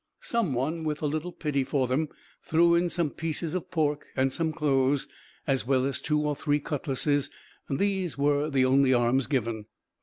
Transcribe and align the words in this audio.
Some 0.21 0.55
one 0.55 0.83
with 0.83 1.03
a 1.03 1.05
little 1.05 1.31
pity 1.31 1.63
for 1.63 1.85
them 1.85 2.09
threw 2.41 2.73
in 2.73 2.89
some 2.89 3.11
pieces 3.11 3.53
of 3.53 3.69
pork 3.69 4.07
and 4.15 4.33
some 4.33 4.51
clothes, 4.51 5.07
as 5.45 5.67
well 5.67 5.85
as 5.85 6.01
two 6.01 6.21
or 6.21 6.35
three 6.35 6.59
cutlasses; 6.59 7.29
these 7.69 8.17
were 8.17 8.49
the 8.49 8.65
only 8.65 8.95
arms 8.95 9.27
given. 9.27 9.67